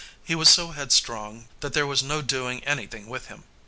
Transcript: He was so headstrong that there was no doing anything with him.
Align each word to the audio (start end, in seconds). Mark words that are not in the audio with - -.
He 0.23 0.33
was 0.33 0.49
so 0.49 0.71
headstrong 0.71 1.47
that 1.59 1.73
there 1.73 1.85
was 1.85 2.01
no 2.01 2.23
doing 2.23 2.63
anything 2.63 3.05
with 3.07 3.27
him. 3.27 3.43